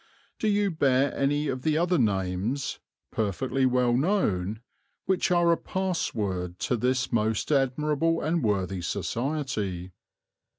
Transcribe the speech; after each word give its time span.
Do 0.39 0.47
you 0.47 0.71
bear 0.71 1.15
any 1.15 1.47
of 1.47 1.61
the 1.61 1.77
other 1.77 1.99
names, 1.99 2.79
perfectly 3.11 3.67
well 3.67 3.93
known, 3.95 4.61
which 5.05 5.29
are 5.29 5.51
a 5.51 5.57
password 5.57 6.57
to 6.61 6.75
this 6.75 7.11
most 7.13 7.51
admirable 7.51 8.19
and 8.19 8.41
worthy 8.43 8.81
society? 8.81 9.91